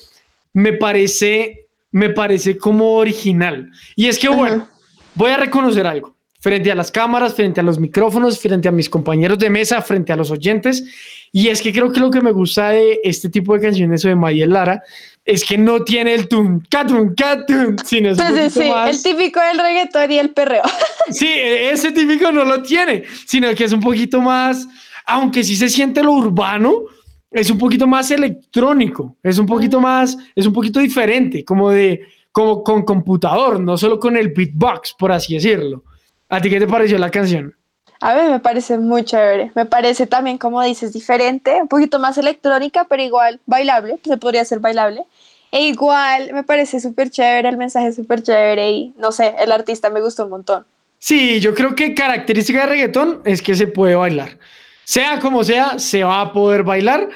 me 0.54 0.74
parece, 0.74 1.68
me 1.92 2.10
parece 2.10 2.58
como 2.58 2.94
original. 2.94 3.70
Y 3.96 4.08
es 4.08 4.18
que, 4.18 4.28
bueno, 4.28 4.68
voy 5.14 5.30
a 5.30 5.38
reconocer 5.38 5.86
algo 5.86 6.17
frente 6.40 6.72
a 6.72 6.76
las 6.76 6.92
cámaras, 6.92 7.34
frente 7.34 7.60
a 7.60 7.64
los 7.64 7.80
micrófonos, 7.80 8.40
frente 8.40 8.68
a 8.68 8.72
mis 8.72 8.90
compañeros 8.90 9.40
de 9.40 9.50
mesa, 9.50 9.82
frente 9.82 10.14
a 10.14 10.16
los 10.16 10.32
oyentes. 10.32 10.84
Y 11.32 11.48
es 11.48 11.62
que 11.62 11.74
creo 11.74 11.92
que 11.92 12.00
lo 12.00 12.10
que 12.10 12.22
me 12.22 12.32
gusta 12.32 12.70
de 12.70 13.00
este 13.04 13.30
tipo 13.30 13.54
de 13.54 13.62
canciones 13.62 14.06
o 14.06 14.08
de 14.08 14.16
Mayel 14.16 14.52
Lara 14.52 14.82
es 15.26 15.44
que 15.44 15.58
no 15.58 15.84
tiene 15.84 16.14
el 16.14 16.30
tum, 16.30 16.62
catum, 16.70 17.14
catum, 17.14 17.76
sino 17.86 18.12
es 18.12 18.18
pues 18.18 18.54
sí, 18.54 18.62
el 18.62 19.04
típico 19.04 19.42
del 19.42 19.60
reggaetón 19.60 20.12
y 20.12 20.20
el 20.20 20.30
perreo. 20.32 20.64
Sí, 21.10 21.28
e, 21.28 21.72
ese 21.72 21.92
típico 21.92 22.32
no 22.34 22.44
lo 22.44 22.62
tiene, 22.62 23.04
sino 23.26 23.54
que 23.56 23.64
es 23.64 23.72
un 23.72 23.80
poquito 23.80 24.22
más, 24.22 24.68
aunque 25.06 25.42
sí 25.42 25.56
se 25.56 25.70
siente 25.70 26.04
lo 26.04 26.12
urbano, 26.12 26.84
es 27.32 27.50
un 27.50 27.58
poquito 27.58 27.88
más 27.88 28.12
electrónico, 28.12 29.16
es 29.24 29.38
un 29.38 29.46
poquito 29.46 29.80
más, 29.80 30.18
es 30.36 30.46
un 30.46 30.54
poquito 30.54 30.82
diferente, 30.82 31.46
como 31.46 31.72
de, 31.72 32.02
como 32.32 32.62
con 32.62 32.84
computador, 32.84 33.60
no 33.60 33.78
solo 33.78 34.00
con 34.00 34.18
el 34.18 34.30
beatbox, 34.30 34.96
por 34.98 35.12
así 35.12 35.36
decirlo. 35.36 35.84
¿A 36.30 36.42
ti 36.42 36.50
qué 36.50 36.60
te 36.60 36.68
pareció 36.68 36.98
la 36.98 37.10
canción? 37.10 37.56
A 38.00 38.16
mí 38.16 38.30
me 38.30 38.40
parece 38.40 38.78
muy 38.78 39.04
chévere. 39.04 39.52
Me 39.56 39.66
parece 39.66 40.08
también, 40.08 40.38
como 40.38 40.62
dices, 40.62 40.94
diferente, 40.94 41.62
un 41.62 41.68
poquito 41.68 42.00
más 42.00 42.18
electrónica, 42.18 42.86
pero 42.90 43.02
igual 43.02 43.40
bailable, 43.46 44.00
se 44.04 44.18
podría 44.18 44.46
ser 44.46 44.60
bailable. 44.60 45.04
E 45.52 45.64
igual 45.64 46.34
me 46.34 46.44
parece 46.44 46.80
súper 46.80 47.10
chévere, 47.10 47.48
el 47.48 47.58
mensaje 47.58 47.88
es 47.88 47.96
súper 47.96 48.22
chévere 48.22 48.72
y 48.72 48.94
no 48.98 49.12
sé, 49.12 49.34
el 49.40 49.52
artista 49.52 49.90
me 49.90 50.02
gustó 50.02 50.26
un 50.26 50.32
montón. 50.32 50.66
Sí, 51.00 51.40
yo 51.40 51.54
creo 51.54 51.74
que 51.74 51.94
característica 51.94 52.62
de 52.62 52.66
reggaetón 52.66 53.22
es 53.24 53.42
que 53.42 53.56
se 53.56 53.68
puede 53.68 53.96
bailar. 53.96 54.38
Sea 54.84 55.20
como 55.20 55.44
sea, 55.44 55.80
se 55.80 56.04
va 56.04 56.22
a 56.22 56.34
poder 56.34 56.64
bailar 56.64 57.10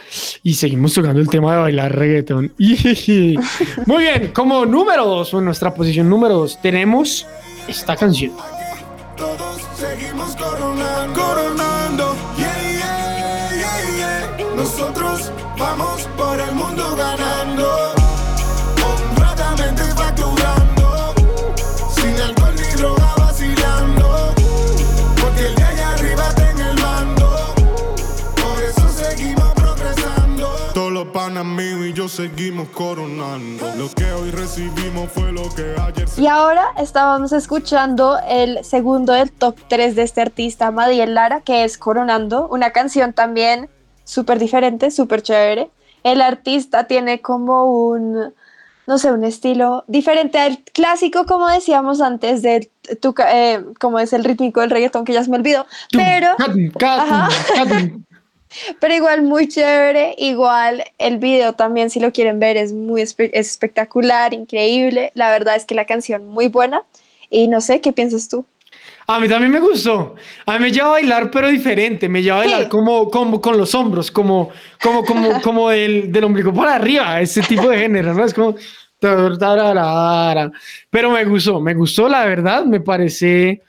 y 0.44 0.54
seguimos 0.54 0.94
tocando 0.94 1.20
el 1.20 1.30
tema 1.30 1.54
de 1.54 1.62
bailar 1.62 1.96
reggaetón. 1.96 2.54
Muy 2.58 4.04
bien, 4.04 4.32
como 4.34 4.66
número 4.66 5.06
dos, 5.06 5.34
o 5.34 5.40
en 5.40 5.46
nuestra 5.46 5.74
posición 5.74 6.10
número 6.10 6.36
dos, 6.36 6.62
tenemos 6.62 7.28
esta 7.68 7.96
canción 7.96 8.34
todos 9.22 9.62
seguimos 9.76 10.36
coronando. 10.36 11.14
Coronando, 11.22 12.16
yeah, 12.38 12.62
yeah, 12.80 13.50
yeah, 13.62 14.38
yeah. 14.38 14.56
Nosotros 14.56 15.32
vamos 15.60 16.10
por 16.18 16.40
el 16.40 16.52
mundo 16.54 16.96
ganando. 16.96 17.41
Y 31.44 31.94
yo 31.94 32.08
seguimos 32.08 32.70
coronando. 32.70 33.66
Lo 33.76 33.90
que 33.90 34.12
hoy 34.12 34.30
recibimos 34.30 35.12
fue 35.12 35.32
lo 35.32 35.50
que 35.56 35.74
ayer 35.82 36.08
Y 36.16 36.28
ahora 36.28 36.68
estábamos 36.78 37.32
escuchando 37.32 38.20
el 38.30 38.64
segundo 38.64 39.14
del 39.14 39.32
top 39.32 39.56
3 39.68 39.96
de 39.96 40.04
este 40.04 40.22
artista, 40.22 40.70
Madiel 40.70 41.16
Lara, 41.16 41.42
que 41.42 41.64
es 41.64 41.80
Coronando, 41.80 42.48
una 42.48 42.70
canción 42.70 43.14
también 43.14 43.70
súper 44.04 44.38
diferente, 44.38 44.92
súper 44.92 45.24
chévere. 45.24 45.72
El 46.04 46.22
artista 46.22 46.84
tiene 46.84 47.22
como 47.22 47.66
un, 47.88 48.36
no 48.86 48.98
sé, 49.00 49.12
un 49.12 49.24
estilo 49.24 49.84
diferente 49.88 50.38
al 50.38 50.60
clásico, 50.60 51.26
como 51.26 51.48
decíamos 51.48 52.02
antes, 52.02 52.44
de 52.44 52.70
tu, 53.02 53.16
eh, 53.28 53.66
como 53.80 53.98
es 53.98 54.14
el 54.14 54.24
rítmico 54.26 54.62
del 54.62 54.70
reggaetón, 54.70 55.06
que 55.06 55.14
ya 55.14 55.24
se 55.24 55.32
me 55.32 55.38
olvidó, 55.38 55.66
pero... 55.92 56.36
Ajá. 56.86 57.30
Pero 58.80 58.94
igual 58.94 59.22
muy 59.22 59.48
chévere, 59.48 60.16
igual 60.18 60.84
el 60.98 61.18
video 61.18 61.54
también 61.54 61.90
si 61.90 62.00
lo 62.00 62.12
quieren 62.12 62.40
ver 62.40 62.58
es 62.58 62.74
muy 62.74 63.02
es 63.02 63.16
espectacular, 63.18 64.34
increíble, 64.34 65.12
la 65.16 65.32
verdad 65.32 65.56
es 65.56 65.66
que 65.66 65.76
la 65.76 65.86
canción 65.86 66.28
muy 66.28 66.48
buena 66.48 66.84
y 67.30 67.48
no 67.48 67.62
sé, 67.62 67.82
¿qué 67.82 67.94
piensas 67.94 68.28
tú? 68.28 68.46
A 69.08 69.20
mí 69.20 69.28
también 69.28 69.52
me 69.52 69.60
gustó. 69.60 70.16
A 70.46 70.54
mí 70.54 70.60
me 70.60 70.72
lleva 70.72 70.88
a 70.88 70.92
bailar, 70.92 71.32
pero 71.32 71.50
diferente. 71.50 72.08
Me 72.08 72.22
lleva 72.22 72.38
a 72.38 72.40
bailar 72.40 72.70
como, 72.70 73.10
como 73.10 73.42
con 73.42 73.58
los 73.58 73.74
hombros, 73.76 74.12
como, 74.12 74.52
como, 74.82 75.04
como, 75.04 75.32
como 75.42 75.70
del, 75.70 76.12
del 76.12 76.24
ombligo 76.24 76.54
para 76.54 76.76
arriba, 76.76 77.20
ese 77.20 77.42
tipo 77.42 77.70
de 77.70 77.80
género, 77.80 78.14
¿no? 78.14 78.24
Es 78.24 78.34
como. 78.34 78.56
Pero 79.02 81.12
me 81.12 81.26
gustó, 81.26 81.60
me 81.60 81.74
gustó, 81.74 82.08
la 82.08 82.26
verdad. 82.26 82.66
Me 82.66 82.80
parece, 82.80 83.64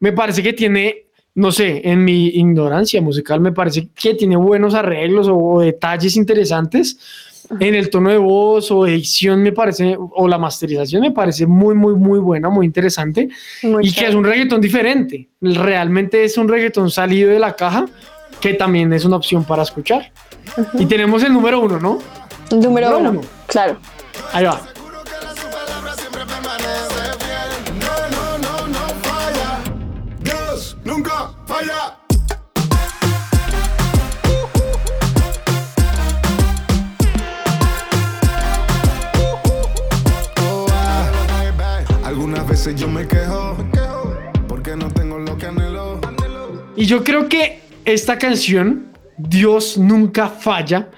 me 0.00 0.12
parece 0.12 0.42
que 0.42 0.54
tiene, 0.54 1.04
no 1.40 1.50
sé, 1.52 1.80
en 1.84 2.04
mi 2.04 2.26
ignorancia 2.26 3.00
musical, 3.00 3.40
me 3.40 3.50
parece 3.50 3.88
que 3.94 4.14
tiene 4.14 4.36
buenos 4.36 4.74
arreglos 4.74 5.26
o 5.30 5.60
detalles 5.60 6.16
interesantes 6.16 6.98
en 7.58 7.74
el 7.74 7.88
tono 7.88 8.10
de 8.10 8.18
voz 8.18 8.70
o 8.70 8.86
edición 8.86 9.42
me 9.42 9.50
parece, 9.50 9.96
o 9.98 10.28
la 10.28 10.36
masterización 10.36 11.00
me 11.00 11.12
parece 11.12 11.46
muy, 11.46 11.74
muy, 11.74 11.94
muy 11.94 12.18
buena, 12.18 12.50
muy 12.50 12.66
interesante 12.66 13.30
y 13.62 13.92
que 13.92 14.06
es 14.06 14.14
un 14.14 14.22
reggaetón 14.22 14.60
diferente. 14.60 15.28
Realmente 15.40 16.24
es 16.24 16.36
un 16.36 16.46
reggaetón 16.46 16.90
salido 16.90 17.30
de 17.30 17.38
la 17.38 17.56
caja 17.56 17.86
que 18.38 18.52
también 18.52 18.92
es 18.92 19.06
una 19.06 19.16
opción 19.16 19.42
para 19.44 19.62
escuchar. 19.62 20.12
Y 20.78 20.84
tenemos 20.84 21.24
el 21.24 21.32
número 21.32 21.60
uno, 21.60 21.80
¿no? 21.80 21.98
El 22.50 22.60
número, 22.60 22.98
uno, 22.98 23.22
claro. 23.46 23.78
Ahí 24.32 24.44
va. 24.44 24.60
Veces 42.70 42.80
yo 42.80 42.88
me 42.88 43.06
quejo 43.06 43.56
porque 44.48 44.76
no 44.76 44.88
tengo 44.88 45.18
lo 45.18 45.36
que 45.36 45.46
anhelo. 45.46 46.00
Y 46.76 46.86
yo 46.86 47.02
creo 47.02 47.28
que 47.28 47.62
esta 47.84 48.18
canción, 48.18 48.92
Dios 49.16 49.76
nunca 49.76 50.28
falla, 50.28 50.88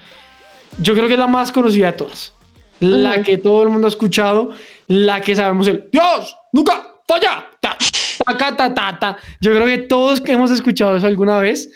yo 0.79 0.93
creo 0.93 1.07
que 1.07 1.13
es 1.13 1.19
la 1.19 1.27
más 1.27 1.51
conocida 1.51 1.87
de 1.87 1.93
todas. 1.93 2.33
La 2.79 3.23
que 3.23 3.37
todo 3.37 3.63
el 3.63 3.69
mundo 3.69 3.87
ha 3.87 3.89
escuchado, 3.89 4.51
la 4.87 5.21
que 5.21 5.35
sabemos 5.35 5.67
el 5.67 5.87
Dios 5.91 6.35
nunca 6.51 6.85
falla. 7.07 7.45
Ta, 7.61 7.77
ta, 8.25 8.55
ta, 8.55 8.73
ta, 8.73 8.99
ta. 8.99 9.17
Yo 9.39 9.51
creo 9.51 9.65
que 9.65 9.77
todos 9.79 10.21
hemos 10.25 10.51
escuchado 10.51 10.97
eso 10.97 11.07
alguna 11.07 11.39
vez. 11.39 11.69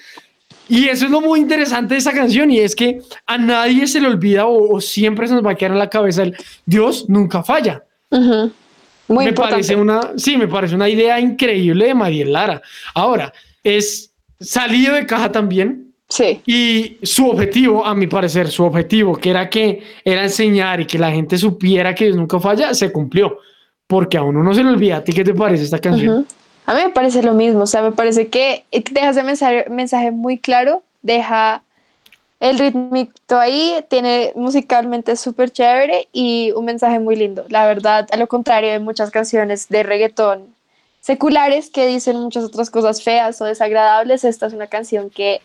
Y 0.68 0.90
eso 0.90 1.06
es 1.06 1.12
lo 1.12 1.22
muy 1.22 1.40
interesante 1.40 1.94
de 1.94 2.00
esta 2.00 2.12
canción 2.12 2.52
y 2.52 2.60
es 2.60 2.76
que 2.76 3.00
a 3.26 3.38
nadie 3.38 3.88
se 3.88 4.02
le 4.02 4.08
olvida 4.08 4.46
o, 4.48 4.82
siempre 4.82 5.28
se 5.28 5.34
nos 5.34 5.46
va 5.46 5.52
a 5.52 5.56
quedar 5.56 5.72
en 5.72 5.80
la 5.80 5.90
cabeza 5.90 6.24
el 6.24 6.36
Dios 6.66 7.06
nunca 7.08 7.42
falla. 7.42 7.84
Muy 9.08 9.26
me 9.26 9.34
parece 9.34 9.76
una, 9.76 10.14
sí, 10.18 10.38
me 10.38 10.48
parece 10.48 10.76
una 10.76 10.90
idea 10.90 11.20
increíble 11.20 11.88
de 11.88 11.94
Mariel 11.94 12.34
Lara. 12.34 12.62
Ahora, 12.94 13.32
es 13.64 14.12
salido 14.40 14.96
de 14.96 15.06
caja 15.06 15.32
también. 15.32 15.94
Sí. 16.10 16.42
Y 16.46 16.98
su 17.04 17.30
objetivo, 17.30 17.86
a 17.86 17.94
mi 17.94 18.08
parecer, 18.08 18.50
su 18.50 18.64
objetivo, 18.64 19.16
que 19.18 19.30
era 19.30 19.50
que 19.50 19.84
era 20.06 20.24
enseñar 20.24 20.80
y 20.80 20.86
que 20.86 20.98
la 20.98 21.12
gente 21.12 21.38
supiera 21.38 21.94
que 21.94 22.06
Dios 22.06 22.18
nunca 22.18 22.40
falla, 22.40 22.74
se 22.74 22.92
cumplió. 22.92 23.40
Porque 23.88 24.18
a 24.18 24.24
uno 24.24 24.44
no 24.44 24.54
se 24.54 24.64
le 24.64 24.70
olvida. 24.70 24.98
¿A 24.98 25.04
ti 25.04 25.14
qué 25.14 25.24
te 25.24 25.34
parece 25.34 25.64
esta 25.64 25.80
canción? 25.80 26.26
A 26.66 26.74
mí 26.74 26.82
me 26.84 26.90
parece 26.90 27.24
lo 27.24 27.34
mismo. 27.34 27.62
O 27.62 27.68
sea, 27.68 27.82
me 27.82 27.92
parece 27.94 28.28
que 28.28 28.66
deja 28.92 29.10
ese 29.10 29.24
mensaje, 29.24 29.66
mensaje 29.70 30.12
muy 30.12 30.38
claro, 30.38 30.84
deja 31.02 31.64
el 32.40 32.60
ritmito 32.60 33.40
ahí 33.40 33.84
tiene 33.90 34.32
musicalmente 34.36 35.16
súper 35.16 35.52
chévere 35.52 36.08
y 36.12 36.52
un 36.56 36.66
mensaje 36.66 37.00
muy 37.00 37.16
lindo. 37.16 37.46
La 37.50 37.66
verdad, 37.66 38.08
a 38.12 38.18
lo 38.18 38.28
contrario 38.28 38.72
de 38.72 38.80
muchas 38.80 39.10
canciones 39.10 39.70
de 39.70 39.84
reggaetón 39.84 40.56
seculares 41.02 41.70
que 41.70 41.88
dicen 41.88 42.18
muchas 42.18 42.44
otras 42.44 42.70
cosas 42.70 43.02
feas 43.02 43.42
o 43.42 43.46
desagradables, 43.46 44.24
esta 44.24 44.46
es 44.48 44.54
una 44.54 44.68
canción 44.68 45.10
que 45.10 45.42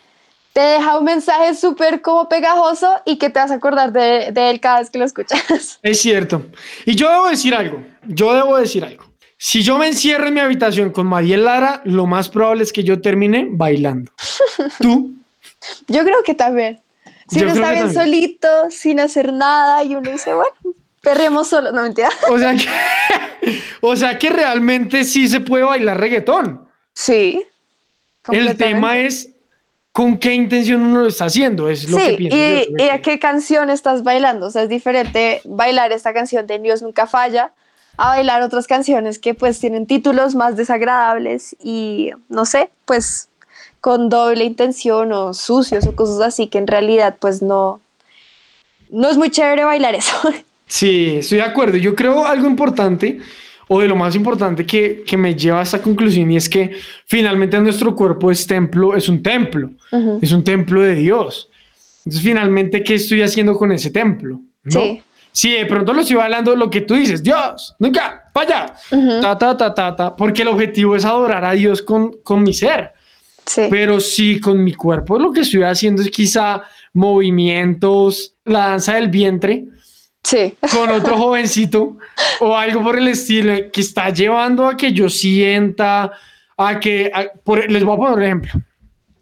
te 0.51 0.59
deja 0.59 0.99
un 0.99 1.05
mensaje 1.05 1.55
súper 1.55 2.01
como 2.01 2.29
pegajoso 2.29 3.01
y 3.05 3.17
que 3.17 3.29
te 3.29 3.39
vas 3.39 3.49
a 3.49 3.55
acordar 3.55 3.91
de, 3.91 4.31
de, 4.31 4.49
él 4.51 4.59
cada 4.59 4.79
vez 4.79 4.89
que 4.89 4.99
lo 4.99 5.05
escuchas. 5.05 5.79
Es 5.81 6.01
cierto. 6.01 6.45
Y 6.85 6.95
yo 6.95 7.09
debo 7.09 7.27
decir 7.29 7.55
algo, 7.55 7.81
yo 8.05 8.33
debo 8.33 8.57
decir 8.57 8.83
algo. 8.83 9.05
Si 9.37 9.63
yo 9.63 9.77
me 9.77 9.87
encierro 9.87 10.27
en 10.27 10.35
mi 10.35 10.41
habitación 10.41 10.91
con 10.91 11.07
Mariel 11.07 11.45
Lara, 11.45 11.81
lo 11.85 12.05
más 12.05 12.29
probable 12.29 12.63
es 12.63 12.71
que 12.71 12.83
yo 12.83 13.01
termine 13.01 13.47
bailando. 13.49 14.11
¿Tú? 14.79 15.11
Yo 15.87 16.03
creo 16.03 16.23
que 16.23 16.33
también. 16.33 16.82
Si 17.27 17.41
uno 17.41 17.53
está 17.53 17.71
bien 17.71 17.93
solito, 17.93 18.47
sin 18.69 18.99
hacer 18.99 19.33
nada, 19.33 19.83
y 19.83 19.95
uno 19.95 20.11
dice, 20.11 20.33
bueno, 20.33 20.53
perremos 21.01 21.47
solo, 21.47 21.71
no 21.71 21.83
mentira. 21.83 22.09
O 22.29 22.37
sea 22.37 22.55
que, 22.55 22.67
o 23.81 23.95
sea 23.95 24.19
que 24.19 24.29
realmente 24.29 25.03
sí 25.03 25.27
se 25.27 25.39
puede 25.39 25.63
bailar 25.63 25.99
reggaetón. 25.99 26.67
Sí. 26.93 27.45
El 28.29 28.55
tema 28.57 28.99
es 28.99 29.29
con 29.91 30.17
qué 30.17 30.33
intención 30.33 30.81
uno 30.81 31.01
lo 31.01 31.07
está 31.07 31.25
haciendo, 31.25 31.69
es 31.69 31.89
lo 31.89 31.97
que 31.97 32.13
pienso. 32.13 32.37
Y, 32.37 32.81
y 32.81 32.89
a 32.89 33.01
qué 33.01 33.19
canción 33.19 33.69
estás 33.69 34.03
bailando. 34.03 34.47
O 34.47 34.51
sea, 34.51 34.63
es 34.63 34.69
diferente 34.69 35.41
bailar 35.43 35.91
esta 35.91 36.13
canción 36.13 36.47
de 36.47 36.59
Dios 36.59 36.81
nunca 36.81 37.05
falla 37.05 37.53
a 37.97 38.09
bailar 38.09 38.41
otras 38.41 38.67
canciones 38.67 39.19
que 39.19 39.33
pues 39.33 39.59
tienen 39.59 39.85
títulos 39.85 40.35
más 40.35 40.55
desagradables 40.55 41.55
y 41.61 42.11
no 42.29 42.45
sé, 42.45 42.71
pues 42.85 43.29
con 43.83 44.07
doble 44.07 44.45
intención 44.45 45.11
o 45.11 45.33
sucios 45.33 45.85
o 45.85 45.93
cosas 45.93 46.21
así 46.21 46.47
que 46.47 46.57
en 46.57 46.67
realidad 46.67 47.17
pues 47.19 47.41
no, 47.41 47.81
no 48.89 49.09
es 49.09 49.17
muy 49.17 49.29
chévere 49.29 49.65
bailar 49.65 49.93
eso. 49.93 50.15
Sí, 50.65 51.17
estoy 51.17 51.39
de 51.39 51.43
acuerdo. 51.43 51.77
Yo 51.77 51.93
creo 51.93 52.25
algo 52.25 52.47
importante 52.47 53.19
o 53.67 53.81
de 53.81 53.87
lo 53.87 53.95
más 53.95 54.15
importante 54.15 54.65
que, 54.65 55.03
que 55.05 55.17
me 55.17 55.35
lleva 55.35 55.59
a 55.59 55.63
esta 55.63 55.79
conclusión 55.79 56.31
y 56.31 56.37
es 56.37 56.49
que 56.49 56.71
finalmente 57.05 57.59
nuestro 57.59 57.93
cuerpo 57.93 58.31
es 58.31 58.47
templo, 58.47 58.95
es 58.95 59.07
un 59.07 59.21
templo, 59.21 59.69
es 60.19 60.31
un 60.31 60.43
templo 60.43 60.81
de 60.81 60.95
Dios. 60.95 61.49
Entonces 61.99 62.23
finalmente, 62.23 62.81
¿qué 62.81 62.95
estoy 62.95 63.21
haciendo 63.21 63.55
con 63.55 63.71
ese 63.71 63.91
templo? 63.91 64.39
Sí. 64.67 65.03
Si 65.31 65.51
de 65.51 65.65
pronto 65.65 65.93
lo 65.93 66.01
estoy 66.01 66.17
hablando 66.17 66.55
lo 66.55 66.69
que 66.69 66.81
tú 66.81 66.95
dices, 66.95 67.21
Dios, 67.21 67.75
nunca, 67.77 68.31
vaya, 68.33 68.73
ta, 69.21 69.37
ta, 69.37 69.57
ta, 69.57 69.73
ta, 69.75 69.95
ta, 69.95 70.15
porque 70.15 70.41
el 70.41 70.47
objetivo 70.47 70.95
es 70.95 71.05
adorar 71.05 71.43
a 71.45 71.51
Dios 71.51 71.83
con, 71.83 72.13
con 72.23 72.41
mi 72.41 72.53
ser. 72.53 72.93
Pero 73.69 73.99
si 73.99 74.39
con 74.39 74.63
mi 74.63 74.73
cuerpo 74.73 75.19
lo 75.19 75.31
que 75.31 75.41
estoy 75.41 75.63
haciendo 75.63 76.01
es 76.01 76.09
quizá 76.09 76.63
movimientos, 76.93 78.35
la 78.45 78.69
danza 78.69 78.95
del 78.95 79.09
vientre, 79.09 79.65
sí. 80.23 80.55
con 80.71 80.89
otro 80.89 81.17
jovencito 81.17 81.97
o 82.39 82.55
algo 82.55 82.83
por 82.83 82.97
el 82.97 83.07
estilo 83.07 83.53
que 83.71 83.81
está 83.81 84.09
llevando 84.09 84.67
a 84.67 84.77
que 84.77 84.93
yo 84.93 85.09
sienta, 85.09 86.11
a 86.57 86.79
que, 86.79 87.11
les 87.67 87.83
voy 87.83 87.93
a 87.93 87.97
poner 87.97 88.13
un 88.13 88.23
ejemplo. 88.23 88.51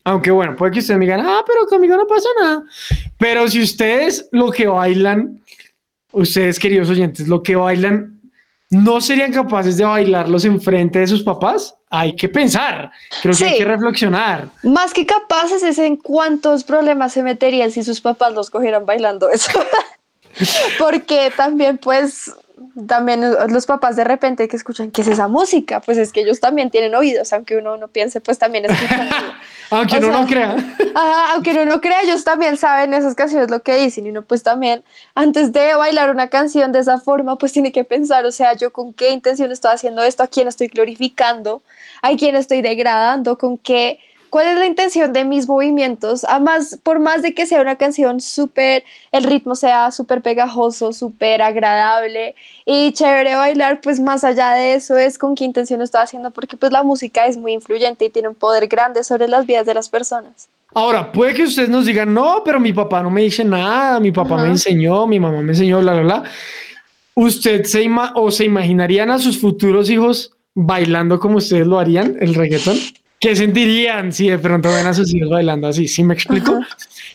Aunque 0.04 0.32
bueno, 0.32 0.56
puede 0.56 0.72
que 0.72 0.80
ustedes 0.80 0.98
me 0.98 1.06
digan, 1.06 1.22
ah, 1.24 1.44
pero 1.46 1.68
conmigo 1.68 1.96
no 1.96 2.08
pasa 2.08 2.28
nada. 2.40 2.64
Pero 3.18 3.48
si 3.48 3.62
ustedes 3.62 4.28
lo 4.32 4.52
que 4.52 4.68
bailan, 4.68 5.40
ustedes 6.12 6.58
queridos 6.60 6.90
oyentes, 6.90 7.28
lo 7.28 7.44
que 7.44 7.56
bailan 7.56 8.21
no 8.72 9.02
serían 9.02 9.34
capaces 9.34 9.78
de 9.78 9.84
bailarlos 9.84 10.46
enfrente 10.46 11.00
de 11.00 11.08
sus 11.08 11.22
papás, 11.22 11.76
hay 11.90 12.16
que 12.16 12.30
pensar, 12.30 12.90
creo 13.22 13.36
que 13.36 13.44
hay 13.44 13.58
que 13.58 13.66
reflexionar. 13.66 14.50
Más 14.64 14.94
que 14.94 15.06
capaces 15.06 15.62
es 15.62 15.78
en 15.78 15.98
cuántos 15.98 16.64
problemas 16.64 17.12
se 17.12 17.22
meterían 17.22 17.70
si 17.72 17.84
sus 17.84 18.00
papás 18.00 18.34
los 18.34 18.50
cogieran 18.50 18.86
bailando 18.86 19.30
eso. 19.30 19.52
Porque 20.80 21.34
también 21.36 21.78
pues 21.78 22.34
también 22.88 23.22
los 23.50 23.66
papás 23.66 23.96
de 23.96 24.04
repente 24.04 24.48
que 24.48 24.56
escuchan 24.56 24.92
qué 24.92 25.02
es 25.02 25.08
esa 25.08 25.28
música, 25.28 25.82
pues 25.82 25.98
es 25.98 26.12
que 26.12 26.22
ellos 26.22 26.40
también 26.40 26.70
tienen 26.70 26.96
oídos, 26.96 27.32
aunque 27.34 27.58
uno 27.58 27.78
no 27.78 27.88
piense, 27.88 28.22
pues 28.22 28.38
también 28.38 28.66
escuchan. 28.66 29.10
aunque 29.70 29.98
uno 29.98 30.12
no 30.12 30.28
crea. 30.28 30.56
aunque 31.34 31.52
uno 31.52 31.66
no 31.66 31.82
crea, 31.82 32.02
ellos 32.02 32.24
también 32.24 32.58
saben 32.58 32.94
esas 32.94 33.16
canciones 33.16 33.50
lo 33.50 33.62
que 33.62 33.76
dicen 33.76 34.06
y 34.06 34.10
uno 34.10 34.24
pues 34.24 34.44
también 34.44 34.84
antes 35.16 35.52
de 35.54 35.76
bailar 35.76 36.10
una 36.10 36.30
canción 36.30 36.72
de 36.72 36.80
esa 36.80 37.00
forma, 37.00 37.38
pues 37.38 37.52
tiene 37.54 37.72
que 37.72 37.84
pensar, 37.84 38.26
o 38.26 38.32
sea, 38.32 38.54
yo 38.54 38.72
con 38.72 38.94
qué 38.94 39.12
intención 39.12 39.52
estoy 39.52 39.74
haciendo 39.74 40.04
esto, 40.04 40.24
a 40.24 40.28
quién 40.28 40.48
estoy 40.48 40.68
glorificando, 40.68 41.64
a 42.02 42.16
quién 42.16 42.36
estoy 42.36 42.62
degradando, 42.62 43.38
con 43.38 43.58
qué 43.58 44.00
cuál 44.32 44.48
es 44.48 44.58
la 44.58 44.66
intención 44.66 45.12
de 45.12 45.26
mis 45.26 45.48
movimientos, 45.48 46.24
además, 46.24 46.80
por 46.82 47.00
más 47.00 47.22
de 47.22 47.36
que 47.36 47.46
sea 47.46 47.62
una 47.62 47.76
canción 47.76 48.22
súper, 48.22 48.86
el 49.12 49.26
ritmo 49.26 49.56
sea 49.56 49.92
súper 49.92 50.22
pegajoso, 50.22 50.94
súper 50.94 51.42
agradable 51.42 52.34
y 52.66 52.94
chévere 52.94 53.36
bailar, 53.36 53.82
pues 53.82 54.00
más 54.00 54.24
allá 54.24 54.52
de 54.52 54.74
eso 54.74 54.98
es 54.98 55.18
con 55.18 55.36
qué 55.36 55.44
intención 55.44 55.80
lo 55.80 55.84
estoy 55.84 56.02
haciendo, 56.02 56.32
porque 56.32 56.56
pues 56.56 56.72
la 56.72 56.82
música 56.82 57.26
es 57.26 57.36
muy 57.36 57.52
influyente 57.52 58.06
y 58.06 58.10
tiene 58.10 58.30
un 58.30 58.36
poder 58.36 58.68
grande 58.68 59.04
sobre 59.04 59.28
las 59.28 59.46
vidas 59.46 59.66
de 59.66 59.74
las 59.74 59.90
personas. 59.90 60.48
Ahora, 60.74 61.12
puede 61.12 61.34
que 61.34 61.44
ustedes 61.44 61.68
nos 61.68 61.86
digan, 61.86 62.14
no, 62.14 62.42
pero 62.46 62.58
mi 62.58 62.72
papá 62.72 63.04
no 63.04 63.12
me 63.12 63.24
dice 63.24 63.44
nada, 63.44 64.00
mi 64.00 64.14
papá 64.14 64.38
me 64.38 64.48
enseñó, 64.48 65.06
mi 65.08 65.20
mamá 65.20 65.42
me 65.42 65.52
enseñó, 65.52 65.82
bla, 65.82 65.92
bla, 65.92 66.02
bla. 66.04 66.24
¿Usted 67.16 67.66
se, 67.66 67.86
o 68.16 68.32
se 68.32 68.46
imaginarían 68.46 69.12
a 69.12 69.20
sus 69.20 69.38
futuros 69.42 69.90
hijos 69.90 70.32
bailando 70.54 71.20
como 71.20 71.40
ustedes 71.40 71.68
lo 71.68 71.78
harían, 71.80 72.16
el 72.22 72.34
reggaetón? 72.34 72.78
¿Qué 73.22 73.36
sentirían 73.36 74.12
si 74.12 74.30
de 74.30 74.40
pronto 74.40 74.74
ven 74.74 74.88
a 74.88 74.96
sus 74.96 75.14
hijos 75.14 75.30
bailando 75.30 75.68
así? 75.68 75.88
¿Sí 75.88 76.04
me 76.04 76.16
explico? 76.16 76.60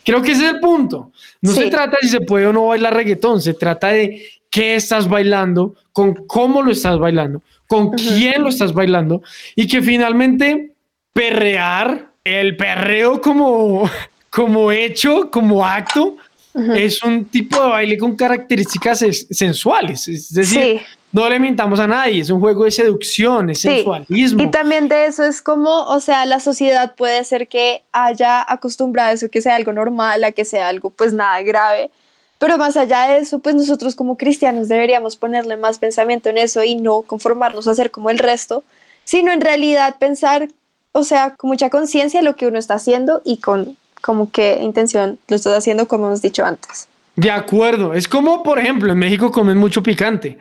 Creo 0.05 0.21
que 0.21 0.31
ese 0.31 0.45
es 0.45 0.53
el 0.53 0.59
punto. 0.61 1.11
No 1.41 1.51
se 1.51 1.69
trata 1.69 1.97
si 2.01 2.07
se 2.07 2.21
puede 2.21 2.47
o 2.47 2.53
no 2.53 2.67
bailar 2.67 2.95
reggaetón, 2.95 3.41
se 3.41 3.53
trata 3.53 3.89
de 3.89 4.25
qué 4.49 4.75
estás 4.75 5.09
bailando, 5.09 5.75
con 5.91 6.13
cómo 6.25 6.61
lo 6.63 6.71
estás 6.71 6.97
bailando, 6.97 7.41
con 7.67 7.91
quién 7.91 8.41
lo 8.41 8.47
estás 8.47 8.71
bailando 8.71 9.21
y 9.53 9.67
que 9.67 9.81
finalmente 9.81 10.71
perrear, 11.11 12.07
el 12.23 12.55
perreo 12.55 13.19
como, 13.19 13.89
como 14.29 14.71
hecho, 14.71 15.29
como 15.29 15.65
acto, 15.65 16.15
es 16.53 17.03
un 17.03 17.25
tipo 17.25 17.61
de 17.61 17.67
baile 17.69 17.97
con 17.97 18.15
características 18.15 19.03
sensuales. 19.29 20.07
Es 20.07 20.33
decir, 20.33 20.81
no 21.11 21.29
le 21.29 21.39
mintamos 21.39 21.79
a 21.79 21.87
nadie, 21.87 22.21
es 22.21 22.29
un 22.29 22.39
juego 22.39 22.65
de 22.65 22.71
seducción, 22.71 23.49
es 23.49 23.61
sensualismo. 23.61 24.41
Y 24.41 24.51
también 24.51 24.87
de 24.87 25.05
eso 25.05 25.23
es 25.23 25.41
como, 25.41 25.83
o 25.85 25.99
sea, 25.99 26.25
la 26.25 26.39
sociedad 26.39 26.95
puede 26.95 27.23
ser 27.23 27.47
que 27.47 27.83
haya 27.91 28.45
acostumbrado 28.51 29.09
a 29.09 29.13
eso, 29.13 29.29
que 29.29 29.41
sea 29.41 29.55
algo 29.55 29.71
normal, 29.71 30.23
a 30.23 30.31
que 30.31 30.45
sea 30.45 30.67
algo 30.67 30.89
pues 30.89 31.13
nada 31.13 31.41
grave. 31.41 31.89
Pero 32.39 32.57
más 32.57 32.77
allá 32.77 33.07
de 33.07 33.19
eso, 33.19 33.39
pues 33.39 33.55
nosotros 33.55 33.95
como 33.95 34.17
cristianos 34.17 34.67
deberíamos 34.67 35.15
ponerle 35.15 35.57
más 35.57 35.79
pensamiento 35.79 36.29
en 36.29 36.37
eso 36.37 36.63
y 36.63 36.75
no 36.75 37.01
conformarnos 37.01 37.67
a 37.67 37.73
ser 37.73 37.89
como 37.89 38.09
el 38.09 38.19
resto, 38.19 38.63
sino 39.05 39.31
en 39.31 39.41
realidad 39.41 39.95
pensar, 39.97 40.49
o 40.91 41.03
sea, 41.03 41.35
con 41.35 41.49
mucha 41.49 41.69
conciencia 41.69 42.21
lo 42.21 42.35
que 42.35 42.45
uno 42.45 42.59
está 42.59 42.75
haciendo 42.75 43.21
y 43.25 43.37
con 43.37 43.77
como 44.01 44.31
qué 44.31 44.59
intención 44.61 45.19
lo 45.27 45.35
estás 45.35 45.57
haciendo, 45.57 45.87
como 45.87 46.07
hemos 46.07 46.21
dicho 46.21 46.45
antes. 46.45 46.87
De 47.15 47.31
acuerdo, 47.31 47.93
es 47.93 48.07
como, 48.07 48.43
por 48.43 48.59
ejemplo, 48.59 48.91
en 48.91 48.99
México 48.99 49.31
comen 49.31 49.57
mucho 49.57 49.81
picante 49.81 50.37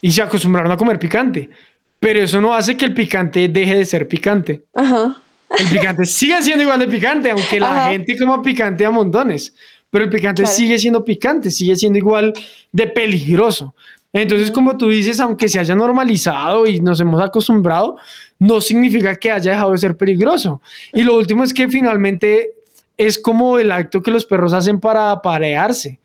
y 0.00 0.12
se 0.12 0.22
acostumbraron 0.22 0.70
a 0.70 0.76
comer 0.76 0.98
picante, 0.98 1.50
pero 1.98 2.20
eso 2.20 2.40
no 2.40 2.54
hace 2.54 2.76
que 2.76 2.84
el 2.84 2.94
picante 2.94 3.48
deje 3.48 3.74
de 3.76 3.84
ser 3.84 4.06
picante. 4.06 4.62
El 4.74 5.68
picante 5.68 6.04
sigue 6.06 6.40
siendo 6.42 6.62
igual 6.62 6.78
de 6.78 6.88
picante, 6.88 7.30
aunque 7.30 7.58
la 7.58 7.90
gente 7.90 8.16
coma 8.16 8.40
picante 8.40 8.86
a 8.86 8.90
montones, 8.90 9.52
pero 9.90 10.04
el 10.04 10.10
picante 10.10 10.46
sigue 10.46 10.78
siendo 10.78 11.04
picante, 11.04 11.50
sigue 11.50 11.74
siendo 11.74 11.98
igual 11.98 12.32
de 12.70 12.86
peligroso. 12.86 13.74
Entonces, 14.12 14.50
como 14.50 14.76
tú 14.76 14.88
dices, 14.88 15.20
aunque 15.20 15.48
se 15.48 15.58
haya 15.58 15.74
normalizado 15.74 16.66
y 16.66 16.80
nos 16.80 17.00
hemos 17.00 17.20
acostumbrado, 17.20 17.96
no 18.38 18.60
significa 18.60 19.14
que 19.16 19.30
haya 19.30 19.52
dejado 19.52 19.72
de 19.72 19.78
ser 19.78 19.96
peligroso. 19.96 20.62
Y 20.92 21.02
lo 21.02 21.16
último 21.16 21.44
es 21.44 21.52
que 21.52 21.68
finalmente 21.68 22.52
es 22.96 23.18
como 23.18 23.58
el 23.58 23.72
acto 23.72 24.02
que 24.02 24.10
los 24.10 24.24
perros 24.24 24.52
hacen 24.52 24.80
para 24.80 25.10
aparearse. 25.10 25.98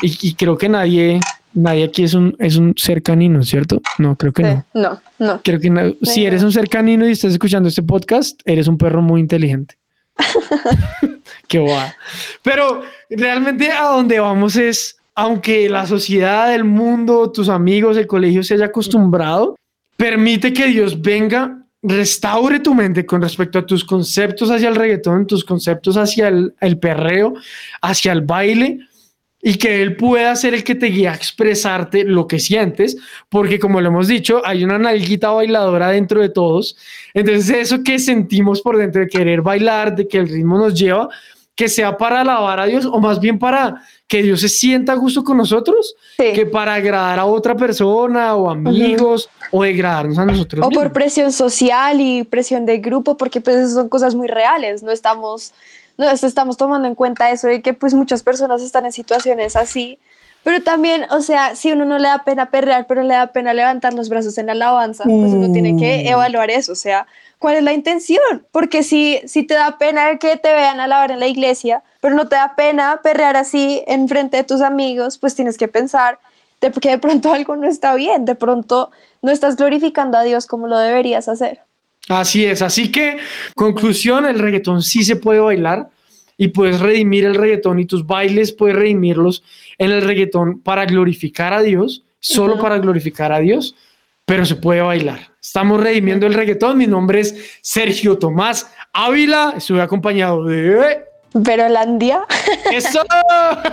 y, 0.00 0.34
creo 0.34 0.56
que 0.56 0.68
nadie, 0.68 1.20
nadie 1.52 1.84
aquí 1.84 2.02
es 2.02 2.14
un, 2.14 2.34
es 2.38 2.56
un 2.56 2.74
ser 2.76 3.02
canino, 3.02 3.42
¿cierto? 3.42 3.80
No, 3.98 4.16
creo 4.16 4.32
que 4.32 4.42
no. 4.42 4.64
No, 4.72 5.00
no. 5.18 5.40
Creo 5.42 5.60
que 5.60 5.96
si 6.02 6.24
eres 6.24 6.42
un 6.42 6.52
ser 6.52 6.68
canino 6.68 7.06
y 7.06 7.12
estás 7.12 7.32
escuchando 7.32 7.68
este 7.68 7.82
podcast, 7.82 8.40
eres 8.44 8.66
un 8.68 8.78
perro 8.78 9.02
muy 9.02 9.20
inteligente. 9.20 9.76
Qué 11.48 11.58
guay. 11.58 11.90
Pero 12.42 12.82
realmente 13.10 13.70
a 13.70 13.84
donde 13.88 14.20
vamos 14.20 14.56
es, 14.56 14.96
aunque 15.14 15.68
la 15.68 15.86
sociedad, 15.86 16.54
el 16.54 16.64
mundo, 16.64 17.30
tus 17.30 17.48
amigos, 17.48 17.96
el 17.96 18.06
colegio 18.06 18.42
se 18.42 18.54
haya 18.54 18.66
acostumbrado, 18.66 19.56
permite 19.96 20.52
que 20.52 20.66
Dios 20.66 21.00
venga 21.00 21.58
restaure 21.82 22.60
tu 22.60 22.74
mente 22.74 23.06
con 23.06 23.22
respecto 23.22 23.58
a 23.58 23.66
tus 23.66 23.84
conceptos 23.84 24.50
hacia 24.50 24.68
el 24.68 24.76
reggaetón, 24.76 25.26
tus 25.26 25.44
conceptos 25.44 25.96
hacia 25.96 26.28
el, 26.28 26.78
perreo, 26.80 27.34
hacia 27.82 28.12
el 28.12 28.22
baile, 28.22 28.80
y 29.40 29.54
que 29.54 29.80
él 29.80 29.94
pueda 29.94 30.34
ser 30.34 30.54
el 30.54 30.64
que 30.64 30.74
te 30.74 30.86
guíe 30.86 31.08
a 31.08 31.14
expresarte 31.14 32.02
lo 32.02 32.26
que 32.26 32.40
sientes, 32.40 32.96
porque 33.28 33.60
como 33.60 33.80
lo 33.80 33.88
hemos 33.88 34.08
dicho, 34.08 34.42
hay 34.44 34.64
una 34.64 34.78
nalguita 34.80 35.30
bailadora 35.30 35.90
dentro 35.90 36.20
de 36.20 36.28
todos. 36.28 36.76
Entonces 37.14 37.50
eso 37.50 37.84
que 37.84 38.00
sentimos 38.00 38.60
por 38.60 38.76
dentro 38.76 39.00
de 39.00 39.06
querer 39.06 39.40
bailar, 39.40 39.94
de 39.94 40.08
que 40.08 40.18
el 40.18 40.28
ritmo 40.28 40.58
nos 40.58 40.74
lleva, 40.74 41.08
que 41.58 41.68
sea 41.68 41.98
para 41.98 42.20
alabar 42.20 42.60
a 42.60 42.66
Dios 42.66 42.86
o 42.86 43.00
más 43.00 43.18
bien 43.18 43.36
para 43.36 43.82
que 44.06 44.22
Dios 44.22 44.42
se 44.42 44.48
sienta 44.48 44.92
a 44.92 44.94
gusto 44.94 45.24
con 45.24 45.38
nosotros, 45.38 45.96
que 46.16 46.46
para 46.46 46.74
agradar 46.74 47.18
a 47.18 47.24
otra 47.24 47.56
persona 47.56 48.36
o 48.36 48.48
amigos 48.48 49.28
o 49.50 49.64
degradarnos 49.64 50.16
a 50.20 50.24
nosotros. 50.24 50.64
O 50.64 50.70
por 50.70 50.92
presión 50.92 51.32
social 51.32 52.00
y 52.00 52.22
presión 52.22 52.64
de 52.64 52.78
grupo, 52.78 53.16
porque 53.16 53.40
pues 53.40 53.72
son 53.72 53.88
cosas 53.88 54.14
muy 54.14 54.28
reales, 54.28 54.84
no 54.84 54.92
estamos, 54.92 55.52
no 55.96 56.08
estamos 56.08 56.56
tomando 56.56 56.86
en 56.86 56.94
cuenta 56.94 57.32
eso 57.32 57.48
de 57.48 57.60
que 57.60 57.74
pues 57.74 57.92
muchas 57.92 58.22
personas 58.22 58.62
están 58.62 58.86
en 58.86 58.92
situaciones 58.92 59.56
así. 59.56 59.98
Pero 60.44 60.62
también, 60.62 61.04
o 61.10 61.20
sea, 61.20 61.56
si 61.56 61.72
uno 61.72 61.84
no 61.84 61.98
le 61.98 62.08
da 62.08 62.24
pena 62.24 62.50
perrear, 62.50 62.86
pero 62.86 63.02
le 63.02 63.14
da 63.14 63.32
pena 63.32 63.52
levantar 63.52 63.92
los 63.92 64.08
brazos 64.08 64.38
en 64.38 64.46
la 64.46 64.52
alabanza, 64.52 65.04
pues 65.04 65.32
uno 65.32 65.52
tiene 65.52 65.76
que 65.76 66.04
mm. 66.04 66.12
evaluar 66.12 66.50
eso, 66.50 66.72
o 66.72 66.76
sea, 66.76 67.06
¿cuál 67.38 67.56
es 67.56 67.62
la 67.62 67.72
intención? 67.72 68.46
Porque 68.50 68.82
si, 68.82 69.20
si 69.26 69.42
te 69.42 69.54
da 69.54 69.78
pena 69.78 70.16
que 70.18 70.36
te 70.36 70.52
vean 70.52 70.80
alabar 70.80 71.10
en 71.10 71.20
la 71.20 71.26
iglesia, 71.26 71.82
pero 72.00 72.14
no 72.14 72.28
te 72.28 72.36
da 72.36 72.54
pena 72.56 73.00
perrear 73.02 73.36
así 73.36 73.82
en 73.86 74.08
frente 74.08 74.38
de 74.38 74.44
tus 74.44 74.62
amigos, 74.62 75.18
pues 75.18 75.34
tienes 75.34 75.58
que 75.58 75.68
pensar 75.68 76.18
de 76.60 76.70
que 76.72 76.90
de 76.90 76.98
pronto 76.98 77.32
algo 77.34 77.56
no 77.56 77.68
está 77.68 77.94
bien, 77.94 78.24
de 78.24 78.34
pronto 78.34 78.90
no 79.22 79.30
estás 79.30 79.56
glorificando 79.56 80.16
a 80.18 80.22
Dios 80.22 80.46
como 80.46 80.66
lo 80.66 80.78
deberías 80.78 81.28
hacer. 81.28 81.60
Así 82.08 82.46
es, 82.46 82.62
así 82.62 82.90
que 82.90 83.18
conclusión, 83.54 84.24
el 84.24 84.38
reggaetón 84.38 84.82
sí 84.82 85.04
se 85.04 85.16
puede 85.16 85.40
bailar 85.40 85.90
y 86.38 86.48
puedes 86.48 86.80
redimir 86.80 87.26
el 87.26 87.34
reggaetón 87.34 87.80
y 87.80 87.84
tus 87.84 88.06
bailes 88.06 88.52
puedes 88.52 88.76
redimirlos 88.76 89.42
en 89.78 89.90
el 89.92 90.02
reggaetón 90.02 90.60
para 90.60 90.84
glorificar 90.84 91.52
a 91.52 91.62
Dios, 91.62 92.04
solo 92.20 92.58
para 92.58 92.78
glorificar 92.78 93.32
a 93.32 93.38
Dios, 93.38 93.74
pero 94.24 94.44
se 94.44 94.56
puede 94.56 94.82
bailar. 94.82 95.20
Estamos 95.40 95.80
redimiendo 95.80 96.26
el 96.26 96.34
reggaetón. 96.34 96.76
Mi 96.76 96.86
nombre 96.86 97.20
es 97.20 97.58
Sergio 97.62 98.18
Tomás 98.18 98.70
Ávila. 98.92 99.54
Estuve 99.56 99.80
acompañado 99.80 100.44
de. 100.44 101.04
Verolandia. 101.32 102.26
¡Eso! 102.70 103.02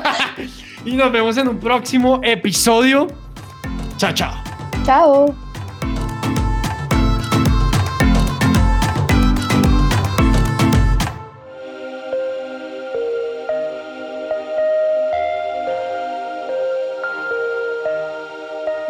y 0.85 0.93
nos 0.93 1.11
vemos 1.11 1.37
en 1.37 1.49
un 1.49 1.59
próximo 1.59 2.21
episodio. 2.23 3.07
Chao, 3.97 4.13
chao. 4.13 4.33
Chao. 4.85 5.44